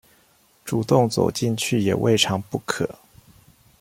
[0.65, 2.89] 主動走進去也未嘗不可